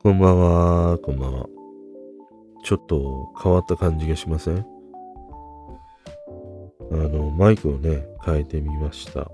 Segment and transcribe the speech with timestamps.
[0.00, 1.46] こんばんは、こんばんは。
[2.62, 4.64] ちょっと変わった感じがしません？
[6.92, 9.28] あの、マイクをね、変えてみました。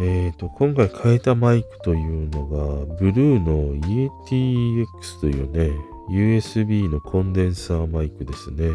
[0.00, 5.70] えっ、ー、と、今回変えたマイクというのが、ブルーの EATX というね、
[6.10, 8.70] USB のコンデンサーマイクですね。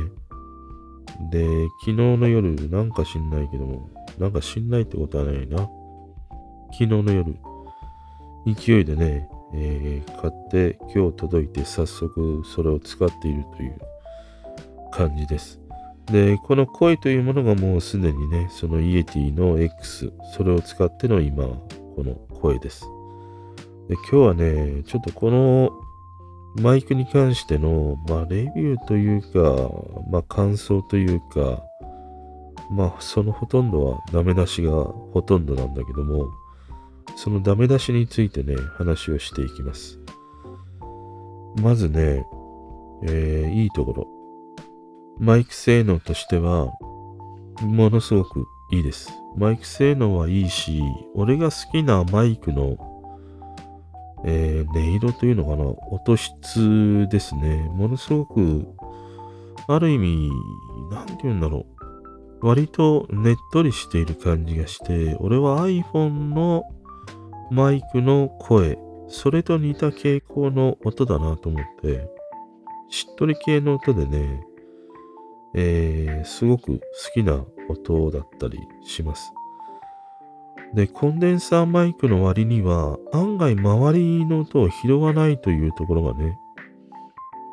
[1.29, 1.45] で、
[1.81, 5.57] 昨日の夜、なんか知んないけども、なんか知んないってことはないな。
[6.71, 7.36] 昨日の夜、
[8.46, 13.78] 勢いでね、えー、買って今日届いて早速それを使っているという
[14.92, 15.60] 感じです。
[16.12, 22.86] で、この声というものがもうすでにね、そのイエティの X、それを使っての今、この声です。
[23.88, 25.72] で、今日はね、ちょっとこの
[26.56, 29.72] マイクに関しての、まあ、レビューというか、
[30.10, 31.64] まあ、感想というか、
[32.72, 36.28] まあ、そのほとんどはダメ出しがほとんどなんだけども、
[37.15, 39.99] そのダメ出しについてね、話をしていきます。
[41.61, 42.25] まずね、
[43.03, 44.07] えー、いいところ。
[45.19, 46.71] マイク性能としては、
[47.61, 49.11] ものすごくいいです。
[49.35, 50.81] マイク性能はいいし、
[51.13, 52.77] 俺が好きなマイクの、
[54.25, 57.69] えー、音色というのかな、音質ですね。
[57.73, 58.67] ものすごく、
[59.67, 60.31] ある意味、
[60.91, 61.79] なんて言うんだろう。
[62.41, 66.63] 割とねっとりしている感じがして、俺は iPhone の
[67.52, 72.08] マイクの声、それと似た傾向の音だなと思って、
[72.89, 74.44] しっとり系の音でね、
[75.56, 76.81] えー、すごく好
[77.14, 79.31] きな音だったりします。
[80.73, 86.38] で、コンデンサーマイクの割には、案外周りの音を拾わないというところがね、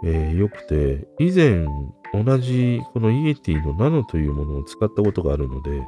[0.05, 1.65] えー、良くて、以前
[2.13, 5.87] 同じこのイエティのナノというものを使ったことがあるので、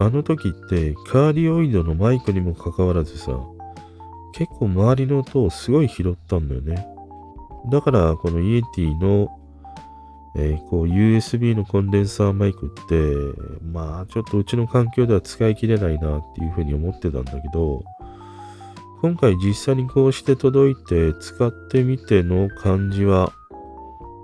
[0.00, 3.32] あの時ってカーリオイドのマイクにもかかわらずさ、
[4.32, 6.86] 結構周りの音をすごい拾ったんだよね。
[7.72, 9.28] だからこのイエティの、
[10.36, 12.94] えー、こう USB のコンデンサーマイクって、
[13.72, 17.82] まあちょっとうちの環境では使い切れないなっていうふうに思ってたんだけど、
[19.02, 23.32] 今回実際にこうして届いて使ってみての感じは、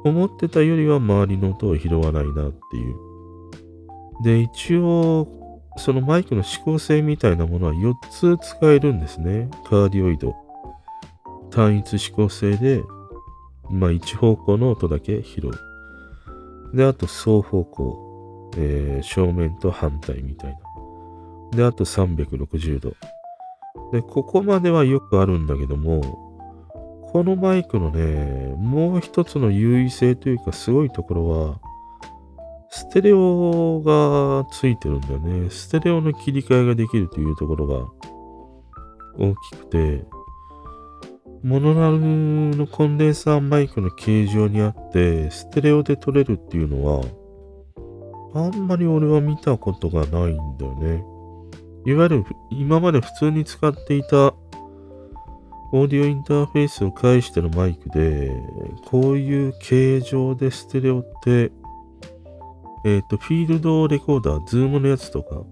[0.04, 2.94] 思ってたよりは周りの音を拾わないなっていう。
[4.22, 5.43] で、一応、
[5.76, 9.50] そのマイクの指向性みたいなものは4つ使えるんですね。
[9.64, 10.34] カーディオイド。
[11.50, 12.82] 単一指向性で、
[13.70, 15.48] まあ一方向の音だけ拾
[16.72, 16.76] う。
[16.76, 18.04] で、あと双方向。
[18.56, 21.56] えー、正面と反対みたいな。
[21.56, 22.94] で、あと360度。
[23.92, 26.00] で、ここまではよくあるんだけども、
[27.12, 31.60] このマイクのね、もう一つの優位性というかすごいところは、
[32.76, 35.48] ステレオがついてるんだよね。
[35.48, 37.86] ステレオの切り替えができるというところが
[39.16, 40.04] 大きくて、
[41.44, 42.00] モノラル
[42.56, 47.04] のコンデンサーマイクの形状にあって、ステレオで撮れるっていうのは、
[48.34, 51.04] あんまり俺は見たことがないんだよね。
[51.86, 54.34] いわゆる今まで普通に使っていた
[55.72, 58.32] オーディオインターフェースを介してのマイクで、
[58.86, 61.52] こういう形状でステレオって
[62.84, 65.42] えっ、ー、と、フィールドレコーダー、ズームのやつとか、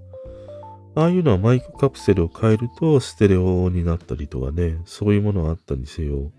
[0.95, 6.31] ああいうのはマイクカプセルを変えるとステレオになったりとかね、そういうものがあったにせよ、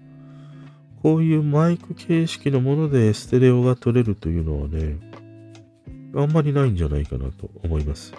[1.02, 5.00] こういうマイク形式のものでステレオが取れるというのはね、
[6.16, 8.14] あんまりないんじゃないかなと思います。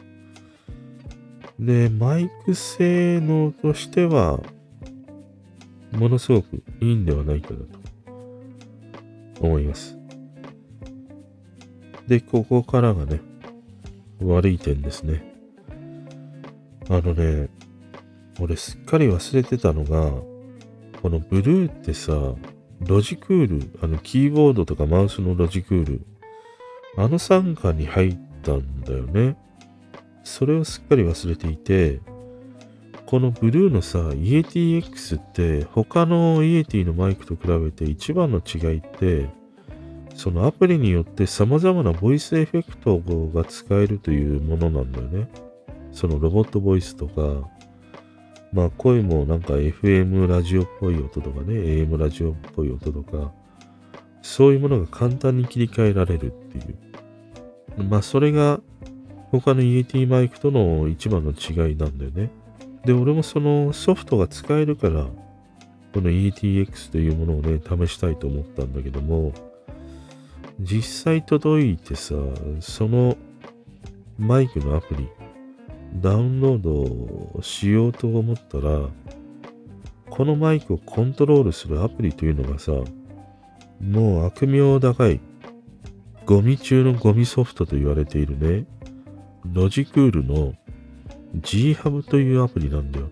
[1.61, 4.41] で、マイク性能としては、
[5.93, 9.97] ものすごくいいんではないかなと思います。
[12.07, 13.21] で、ここからがね、
[14.21, 15.35] 悪い点ですね。
[16.89, 17.49] あのね、
[18.41, 20.13] 俺すっかり忘れてたのが、
[21.01, 22.13] このブルーってさ、
[22.81, 26.07] ロジクール、あのキーボードとかマウスのロジクール、
[26.97, 29.37] あの傘下に入ったんだよね。
[30.23, 32.01] それをすっかり忘れていて、
[33.07, 39.29] このブルーのさ、イエティ X って他のイエティのマイクと比べて一番の違いって、
[40.15, 42.99] そのアプリによって様々なボイスエフェクト
[43.35, 45.29] が使えるというものなんだよね。
[45.93, 47.49] そのロボットボイスとか、
[48.53, 53.33] まあ声もなんか FM ラジオっぽい音とかね、AM ラジオっぽい音とか、
[54.23, 57.85] そういうものが簡単に切り替えられるっていう。
[57.85, 58.61] まあそれが
[59.31, 62.31] 他の EAT マイクとの一番の違いなんだよね。
[62.85, 65.07] で、俺もそのソフトが使えるから、
[65.93, 69.33] この ETX というものをね、試したいと思ったんだけども、
[70.61, 72.15] 実際届いてさ、
[72.61, 73.17] その
[74.19, 75.09] マイクのアプリ、
[76.01, 78.89] ダウンロードしようと思ったら、
[80.09, 82.73] このマイクをコントロールするアプリというのがさ、
[83.81, 85.21] もう悪名高い、
[86.25, 88.67] ゴミ中のゴミソフトと言われているね、
[89.53, 90.55] ロジクールの
[91.43, 93.11] G ハブというアプリなんだよ。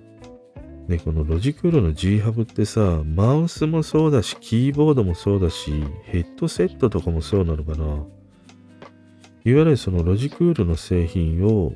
[0.93, 5.73] ね、このロジクールの G ハブってさ、マウスもそうだし、キーボードもそうだし、
[6.05, 7.85] ヘッドセットとかもそうなのかな。
[7.85, 8.05] いわ
[9.45, 11.73] ゆるそのロジクールの製品を、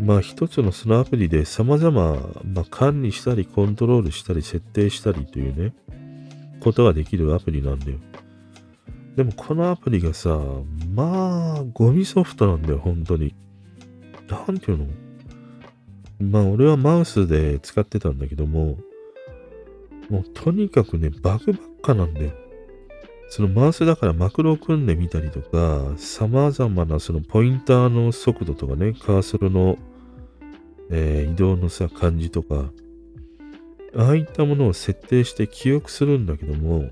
[0.00, 5.74] まあ一つのそのアプリで様々、まあ、管理したりコントロールしたり設定したりというね、
[6.60, 7.98] ことができるアプリなんだよ。
[9.16, 10.40] でもこのアプリがさ、
[10.94, 13.34] まあ、ゴミソフトなんだよ、本当に。
[14.30, 14.86] なんていうの？
[16.24, 18.78] まあ俺はマウスで使ってたんだけども、
[20.10, 22.32] もうとにかくね、バグばっかなんだよ。
[23.28, 29.78] そのマウスだからマクロを組んでみたりとか、様々なそのポインターの速度とかね、カーソルの、
[30.90, 32.70] えー、移動のさ、感じとか、
[33.96, 36.90] ああいったものを設定して記憶するんだけども、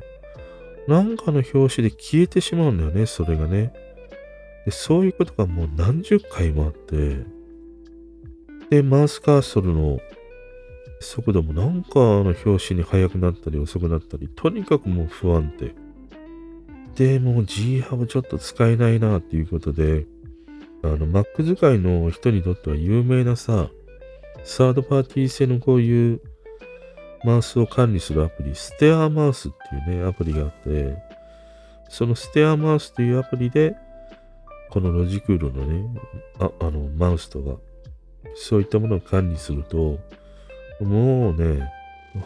[0.88, 3.72] なんかの表紙で消えてしまうんだよね、それがね。
[4.64, 7.24] でそういうことがもう何十回もあって、
[8.72, 10.00] で、マウスカーソルの
[10.98, 15.74] 速度もなんかの表紙に速くなったり遅くなったり、とにかくもう不安定。
[16.96, 20.06] で、もう G ハブちょっと使えないなっていうことで、
[20.82, 23.68] あの、Mac 使いの人にとっては有名なさ、
[24.42, 26.22] サードパーティー製のこういう
[27.24, 29.52] マウスを管理するアプリ、ステアマウスっ
[29.84, 30.96] ていうね、アプリがあって、
[31.90, 33.76] そのステアマウスというアプリで、
[34.70, 36.00] このロジクールのね、
[36.40, 37.60] ああの、マウスとか、
[38.34, 39.98] そういったものを管理すると、
[40.80, 41.70] もうね、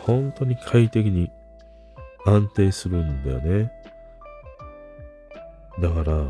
[0.04, 1.30] 本当に快適に
[2.24, 3.72] 安定するんだよね。
[5.80, 6.26] だから、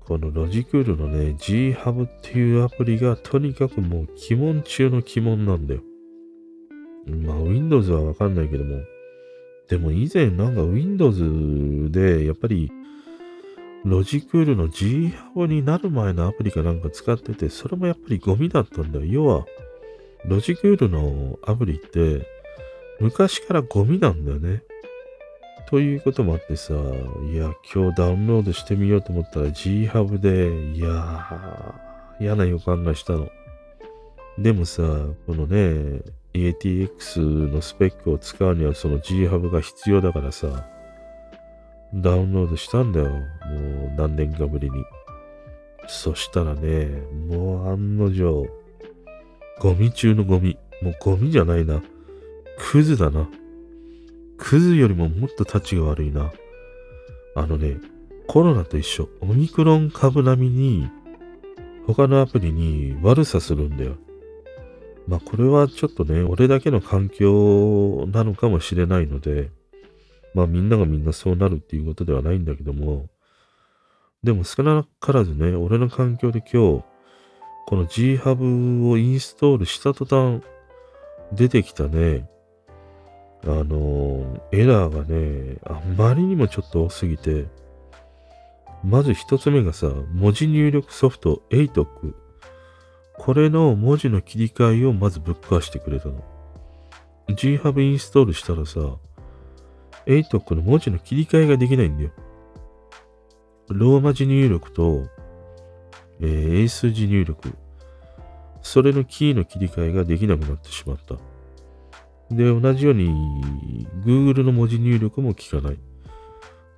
[0.00, 5.80] このロジクールのね、G ハブっていうアプリがとにかくもう鬼門中の鬼門なんだよ。
[7.06, 8.82] まあ、Windows はわかんないけども。
[9.68, 12.70] でも以前なんか Windows でやっぱり
[13.84, 19.04] ロジクールの G ハブになる前のアプリかなんか使ってて、それもやっぱりゴミだったんだよ。
[19.04, 19.46] 要は、
[20.24, 22.26] ロジクールのアプリって
[22.98, 24.62] 昔からゴミなんだよね。
[25.68, 26.72] ということもあってさ、
[27.30, 33.28] いや、今日ダウンロードしてみようと思ったら G ハブで、いやー、嫌な予感がしたの。
[34.38, 34.82] でもさ、
[35.26, 36.00] このね、
[36.32, 40.66] ATX のスペックを使うにはその G ハブが必要だからさ、
[41.94, 43.06] ダウンロードしたんだよ。
[43.08, 43.22] もう
[43.96, 44.84] 何年かぶりに。
[45.86, 46.86] そしたらね、
[47.28, 48.48] もう案の定、
[49.60, 50.58] ゴミ中のゴミ。
[50.82, 51.82] もうゴミじゃないな。
[52.58, 53.28] クズだな。
[54.38, 56.32] クズよりももっとタチが悪いな。
[57.36, 57.76] あのね、
[58.26, 59.08] コロナと一緒。
[59.20, 60.88] オミクロン株並みに、
[61.86, 63.96] 他のアプリに悪さするんだよ。
[65.06, 69.50] まあこれはちょっとね、俺だけの環境なのかもしれないので、
[70.34, 73.08] まあみんながみんなそうなるっていうことではないんだけども、
[74.22, 76.84] でも少なからずね、俺の環境で今日、
[77.66, 80.42] この G ハブをインストールした途端、
[81.32, 82.28] 出てきたね、
[83.44, 87.46] あのエラーがね、あまりにもちょっと多すぎて、
[88.82, 92.14] まず一つ目がさ、文字入力ソフト ATOC。
[93.16, 96.22] これの文字の切り替えをまずぶっ壊してくれたの。
[97.28, 98.80] GHub インストールしたらさ、
[100.06, 102.10] ATOC の文字の切り替えができないんだよ。
[103.68, 105.06] ローマ字入力と、
[106.20, 107.52] えー、英数字入力。
[108.62, 111.16] それのキーの切り替えができなくなってしまった。
[112.30, 115.78] で、同じように Google の文字入力も効かない。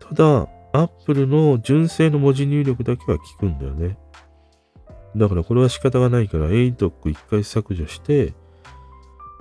[0.01, 3.99] ただ、Apple の純正の文字入力だけは効くんだよね。
[5.17, 8.35] だからこれは仕方がないから ATOC 一回削除して、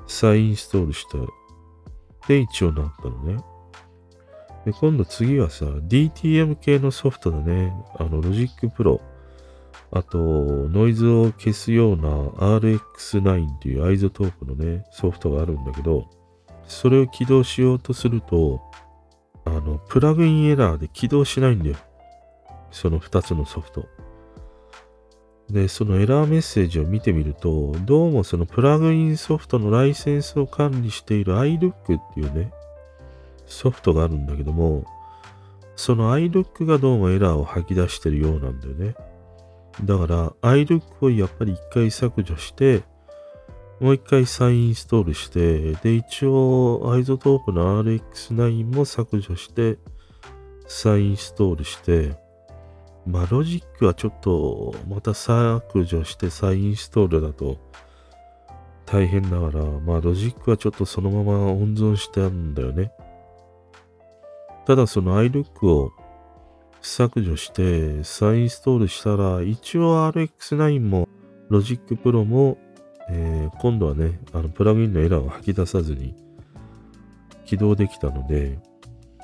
[0.08, 1.18] 再インストールした。
[2.28, 3.44] で、一応なったのね。
[4.66, 7.72] で、今度次はさ、DTM 系のソフトだね。
[7.98, 9.00] あの、Logic Pro。
[9.92, 12.10] あと、ノイズを消すような
[12.60, 16.10] RX9 っていう iZotope のね、ソフトがあるんだけど、
[16.68, 18.60] それを起動しようとすると、
[19.46, 21.76] あの、プラグインエラーで起動しないんだよ。
[22.72, 23.88] その2つのソフト。
[25.50, 32.52] で、そのエラーメッセージを見てみると、どうもそのプラグインソフトのライセンスを管理している iLok っていうね、
[33.48, 34.86] ソフトがあるんだけども、
[35.76, 38.96] その iLook がどうもエラーを吐き出してるようなんだよね。
[39.84, 42.84] だから iLook をやっぱり一回削除して、
[43.80, 49.78] もう一回再インストールして、で、一応、 iZotope の RX9 も削除して、
[50.66, 52.16] 再インストールして、
[53.06, 57.58] まあ、ロジックはちょっと、また削除して再インストールだと、
[58.86, 62.92] 大変だから、まあロジックはちょっとそのまま温存してあるんだよね。
[64.66, 65.92] ただその iLook を
[66.82, 71.08] 削除して再インストールしたら、一応 RX9 も
[71.50, 72.58] Logic Pro も、
[73.10, 76.16] えー、今度はね、あのプラグインのエラーを吐き出さずに
[77.46, 78.60] 起動できたので、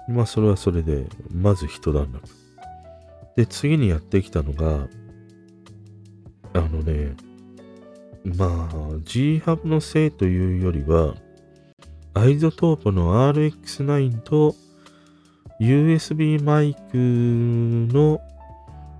[0.07, 2.21] まあそれはそれで、まず一段落。
[3.35, 4.87] で、次にやってきたのが、
[6.53, 7.15] あのね、
[8.23, 11.15] まあ、G-Hub のせいというよりは、
[12.13, 14.55] iZotope の RX9 と
[15.61, 18.19] USB マイクの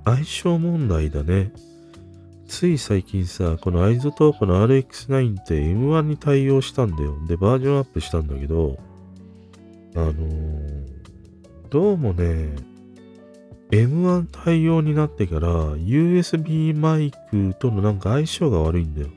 [0.06, 1.51] 相性問題だね。
[2.48, 7.18] つい最近さ、この iZotope の RX9 って M1 に対応したんだよ。
[7.27, 8.77] で、バージョンアップしたんだけど、
[9.96, 10.86] あのー、
[11.72, 12.56] どうもね、
[13.72, 19.08] M1 対応になってから USB マイクとのなんか相性が悪いんだよ。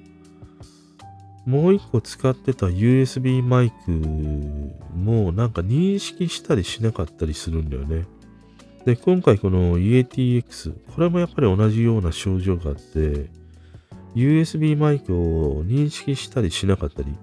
[1.46, 3.90] もう一個使ってた USB マイク
[4.96, 8.06] もなんか認識したりしなかったりするんだよね。
[8.84, 13.30] で、今回この EATX、これもやっぱり同じような症状があって、
[14.14, 17.14] USB マイクを認識したりしなかったり、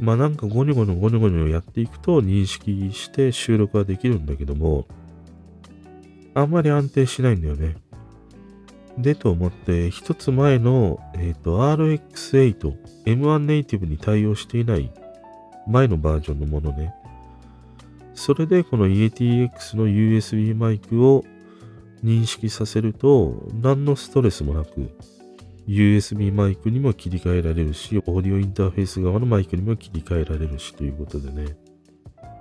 [0.00, 4.86] まあなんかゴニョゴニョゴニョゴニョやっていくと認識して収録はできるんだけども、
[6.34, 7.76] あんまり安定しないんだよね。
[8.98, 14.92] でと思って、一つ前の、え、ー、と RX8、M1 ネイティブに対応していない
[15.66, 16.94] 前のバージョンのものね。
[18.14, 21.24] それでこの EATX の USB マイクを
[22.04, 24.90] 認識させると、何のストレスもなく、
[25.66, 31.56] USB マイクにも切り替えられるし、オーディオインターフェース側のマイクにも切り替えられるしということでね。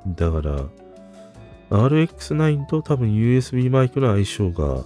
[0.07, 0.65] だから、
[1.69, 4.83] RX9 と多分 USB マイクの相性が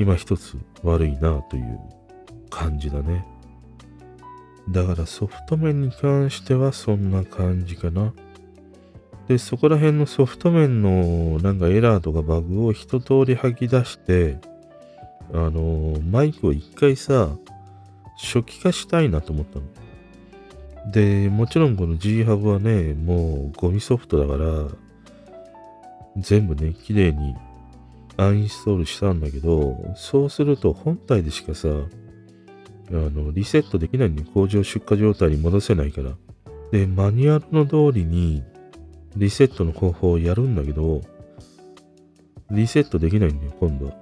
[0.00, 1.78] 今一つ悪いなという
[2.48, 3.26] 感じだね。
[4.70, 8.14] だからソフト面に関してはそんな感じかな。
[9.28, 14.38] で、そこら辺のソフト面のなんかエラーとかバグを一通り吐き出して、
[15.34, 17.28] あのマイクを一回さ、
[18.16, 20.92] 初期化したいなと思ったの。
[20.92, 24.66] で、もちろんこの G ハブはね、もうゴミソフトだから、
[26.16, 27.34] 全部ね、綺麗に
[28.16, 36.10] アンインストールしたんだけど、そうすると本体でしかさ、あの、リセットできないんで工場出荷状態に戻せないから。
[36.72, 38.42] で、マニュアルの通りに
[39.16, 41.02] リセットの方法をやるんだけど、
[42.50, 43.92] リセットできないんだよ、今度は。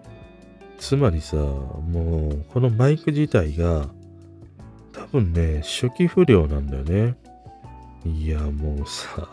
[0.79, 3.88] つまりさ、もう、このマイク自体が、
[4.93, 7.15] 多分ね、初期不良なんだよね。
[8.05, 9.29] いや、もうさ、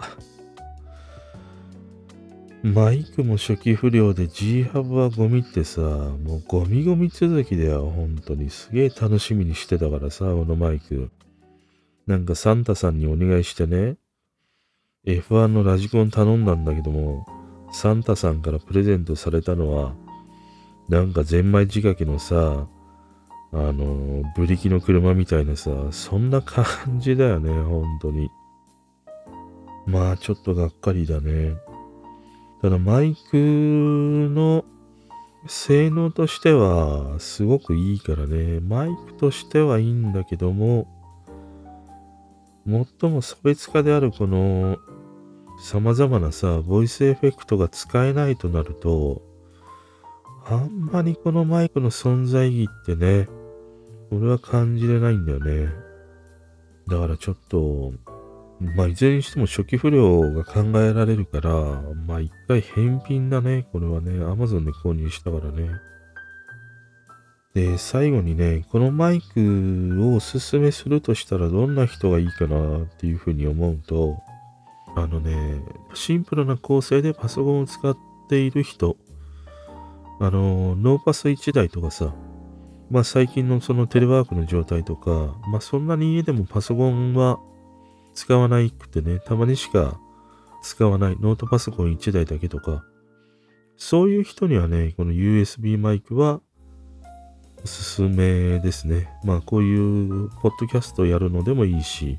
[2.65, 8.49] マイクも初期不良で G ハブはゴミってさ、もうゴミゴミ続きだよ、本当に。
[8.49, 11.11] すげえ楽しみにしてたからさ、このマイク。
[12.07, 13.97] なんかサンタさんにお願いしてね、
[15.05, 17.27] F1 のラジコン頼んだんだけども、
[17.71, 19.93] サンタさんからプレゼントされたのは、
[20.89, 22.67] なんかゼンマイ仕掛けのさ、
[23.53, 28.31] あの、ブリキの車みたいなさ、そんな感じだよね、本当に。
[29.85, 31.53] まあ、ちょっとがっかりだね。
[32.65, 34.65] ただマイクの
[35.45, 40.87] 性能としてはすごくいいからね、マイクとしてはいいんだけども、
[42.65, 44.79] 最も差別化であるこの
[45.61, 49.21] 様々なさ、ボイスエフェクトが使えないとなると、
[50.47, 53.27] あんまりこのマイクの存在意義ってね、
[54.09, 55.69] 俺は感じれないんだよね。
[56.87, 57.93] だからちょっと、
[58.75, 61.51] まあ、いずれにしても初期不良が考えられるから、
[62.07, 63.67] まあ、一回返品だね。
[63.71, 65.69] これはね、Amazon で購入したからね。
[67.53, 74.21] で、最後にね、このマイクをおすすめするとしたらどんな人がいいかなっていうふうに思うと、
[74.95, 75.61] あのね、
[75.93, 77.97] シンプルな構成でパソコンを使っ
[78.29, 78.97] ている人、
[80.19, 82.13] あの、ノーパス1台とかさ、
[82.89, 87.39] まあ最近のそのテレワークの状態とか、まあそんなに家でもパソコンは
[88.15, 89.99] 使わないくてね、たまにしか
[90.63, 92.83] 使わないノートパソコン1台だけとか、
[93.77, 96.41] そういう人にはね、この USB マイクは
[97.63, 99.09] おすすめですね。
[99.23, 102.17] まあこういうポッドキャストやるのでもいいし、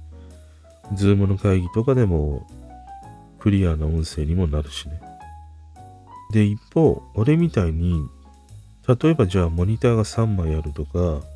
[0.94, 2.46] Zoom の会議とかでも
[3.40, 5.00] クリアな音声にもなるしね。
[6.32, 8.00] で、一方、俺みたいに、
[8.86, 11.26] 例えばじゃあモニターが3枚あるとか、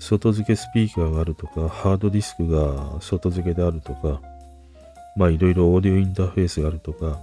[0.00, 4.20] 外付けスピーカーがあるとか、ハードディスクが外付けであるとか、
[5.14, 7.20] まあいろいろオーディオインターフェースがあるとか、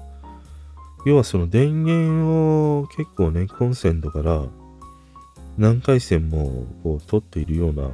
[1.06, 4.44] 要はその電源を結構ね、コンセントから
[5.58, 7.90] 何回線もこう取っているような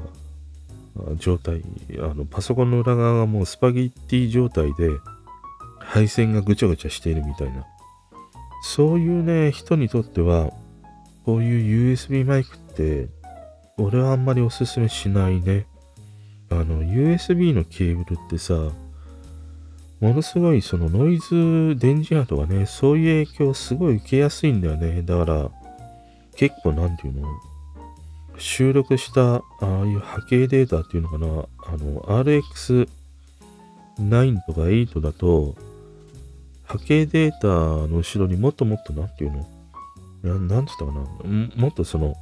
[1.15, 1.63] 状態、
[1.99, 4.89] あの、パソコンの裏側がもうスパゲッティ状態で、
[5.79, 7.65] 配線がぐちゃぐちゃしているみたいな。
[8.63, 10.51] そういうね、人にとっては、
[11.25, 13.07] こういう USB マイクって、
[13.77, 15.65] 俺はあんまりおすすめしないね。
[16.49, 25.01] あの、USB のケーブルってさ、ものすごいそのノイズ、電磁波とかね、そういう影響すごい受けやすいんだよね。
[25.01, 25.49] だから、
[26.35, 27.27] 結構なんていうの？
[28.37, 32.87] 収録したああいう波形データっていうのかな、あの、RX9
[34.45, 35.55] とか8だと、
[36.65, 39.47] 波形データの後ろにもっともっとなんていうの？
[40.23, 41.01] ななんつったかな？
[41.55, 42.15] もっとその、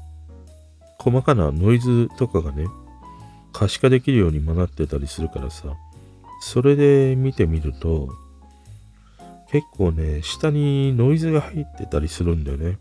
[1.02, 2.68] 細かなノイズとかがね、
[3.52, 5.74] 可視化できるようにもなってたりするからさ、
[6.42, 8.10] それで見てみると、
[9.50, 12.78] 結構ね、下にノイズが入ってたりするんだよね。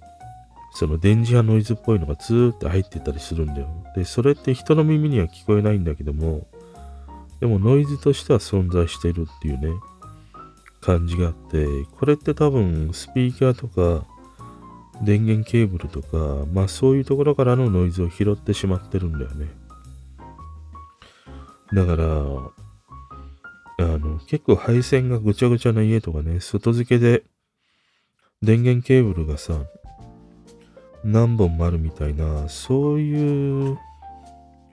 [0.73, 3.69] その電磁波ノイズっぽいのがずーっと入ってたりするんだよ。
[3.97, 6.47] で、それって人の耳には聞こえないんだけども、
[7.41, 9.73] でもノイズとしては存在しているっていうね、
[10.83, 11.67] 感じがあって、
[11.99, 14.07] これって多分スピーカーとか
[15.02, 19.49] 電源ケーブルとか、まあそういうところからのノイズを拾ってしまってるんだよね。
[21.73, 27.23] だから、あの、結構配線がぐちゃぐちゃな家とかね、外付けで
[28.42, 29.54] 電源ケーブルがさ、
[31.02, 33.78] 何本もあるみたいな、そういう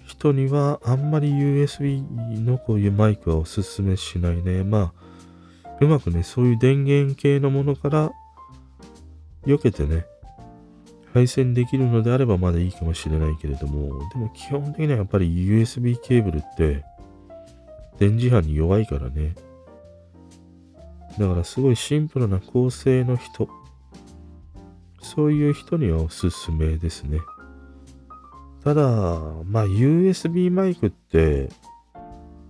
[0.05, 2.01] 人にはあんまり USB
[2.39, 4.63] のこういうマイクはおすすめしないね。
[4.63, 4.93] ま
[5.63, 8.11] あ、うまくね、そういう電源系のものから
[9.45, 10.05] 避けてね、
[11.17, 16.83] 配線できるのであればまだいいかもしれないけれども、でも基本的にはやっぱり USB ケーブルって
[17.97, 19.33] 電磁波に弱いからね。
[21.17, 23.49] だからすごいシンプルな構成の人
[25.01, 27.19] そういう人にはおすすめですね。
[28.63, 28.83] ただ、
[29.45, 31.49] まあ USB マイクって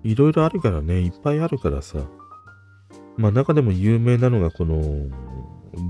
[0.04, 2.00] いろいろあるからね、いっぱいあるからさ。
[3.16, 5.08] まあ中でも有名なのがこの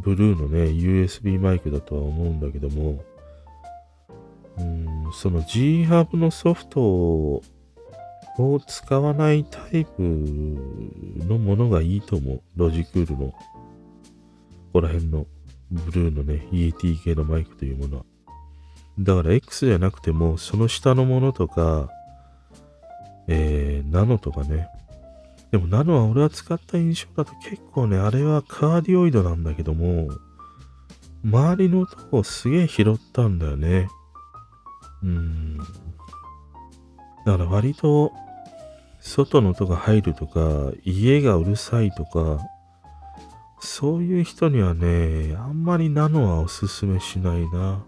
[0.03, 3.03] ブルーのね、USB マイクだとは思うんだけども、
[4.57, 7.41] うん、その G ハブのソフトを
[8.67, 12.41] 使わないタイプのものがいいと思う。
[12.55, 13.27] ロジクールの。
[13.27, 13.33] こ
[14.73, 15.25] こら辺の。
[15.69, 18.05] ブルーのね、EAT 系のマイクというものは。
[18.99, 21.89] だから X じゃなくても、その下のものとか、
[23.27, 24.69] えー、ナノとかね。
[25.51, 30.09] でもナノは俺は使った印象だと結構ね、あれはカーディオイドなんだけども、
[31.23, 33.87] 周りの音をすげえ拾ったんだよね。
[35.03, 35.57] うん。
[35.57, 35.63] だ
[37.37, 38.11] から割と、
[38.99, 42.39] 外の音が入るとか、家がうるさいとか、
[43.59, 47.83] そういう人にはね、あんまりナノはおすすめしないな。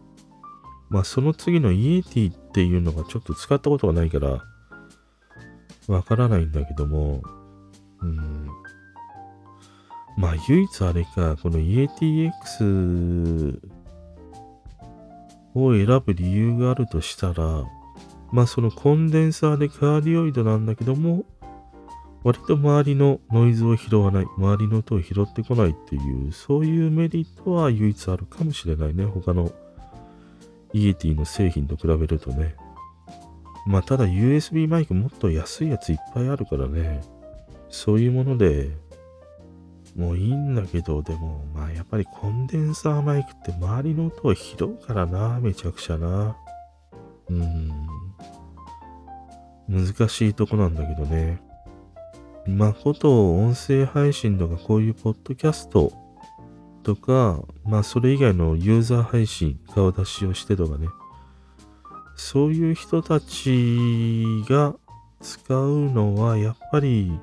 [0.90, 4.44] まあその次のイエティっていうのがちょっと使ったことがないから、
[5.88, 7.22] わからないんだけども、
[10.18, 13.60] まあ唯一あれか、このイエティ X
[15.56, 17.64] を選ぶ理由があるとしたら、
[18.32, 21.24] まあそのコンデンサーでカーディオイドなんだけども、
[22.24, 29.06] 割と周りのノイズを拾わない、周りの音を拾ってこないっていう、そういうメリットは唯一あるかもしれないね。
[29.06, 29.52] 他の
[30.74, 32.56] イエティの製品と比べるとね。
[33.66, 37.02] まあ、ただ USB マイクもっと安いやついっぱいあるからね。
[37.70, 38.72] そういうもので
[39.96, 46.38] もういいんだけど、でも、まあやっぱりコンデンサーマイクって周りの音を拾うからな、めちゃくちゃな。
[47.30, 47.70] うん。
[49.68, 51.42] 難しいとこなんだけどね。
[52.48, 55.92] まこと音声配信とかこういうポッドキャスト
[56.84, 60.88] とか、まあそれ以外のユーザー配信、顔出しをしてとかね、
[62.16, 64.76] そういう人たちが
[65.20, 67.20] 使うのはやっぱり、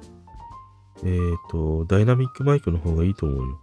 [1.04, 3.60] えっ、ー、と、ダイナミックマイクの方がいいと思うよ。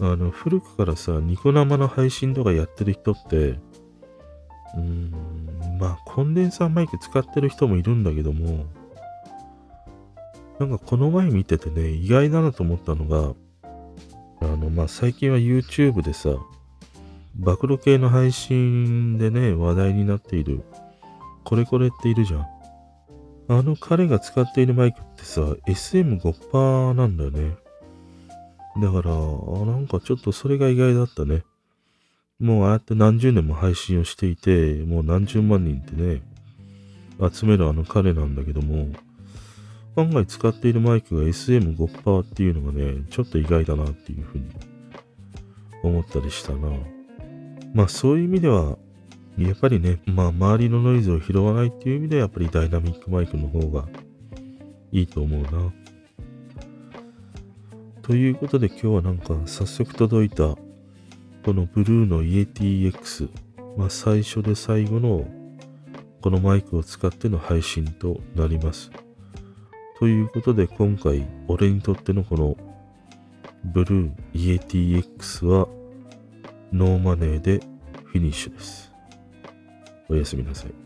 [0.00, 8.66] あの、古くからさ、ニコ生の配信とかやってる人って、うーん、まあ、コンデンサーマイク使ってる人もいるんだけども、
[10.58, 13.34] なんかこの前見ててね、意外だなと思ったのが、
[14.40, 16.30] あの、まあ、最近は YouTube でさ、
[17.34, 20.62] 暴露系の配信でね、話題になっている、
[21.44, 22.55] これこれっているじゃん。
[23.48, 27.56] あの彼が使っているマイクってさ、SM5% なんだよね。
[28.78, 29.14] だから、
[29.64, 31.44] なんかちょっとそれが意外だったね。
[32.38, 36.22] もうああやって何十年も配信をしていて、もう何十万人ってね、
[37.32, 38.88] 集めるあの彼なんだけども、
[39.96, 44.44] 案外使っているマイクが SM5% っていうのがね、ちょっと意外だなっていうふうに
[45.82, 46.68] 思ったりしたな。
[47.72, 48.76] まあそういう意味では、
[49.44, 53.86] やっぱりね、まあ周りのノイズを拾わないっていう意味でやっぱりダイナミックマイクの方が
[54.92, 55.72] いいと思うな。
[58.00, 60.56] ということで今日はなんか早速届いた
[61.44, 63.28] このブルーの EATX、
[63.76, 65.26] まあ最初で最後の
[66.22, 68.90] このマイクを使っての配信となります。
[69.98, 72.56] ということで今回俺にとってのこの
[73.64, 75.68] ブルー EATX は
[76.72, 77.60] ノーマネーで
[78.04, 78.95] フィニッシュです。
[80.08, 80.85] おやすみなさい。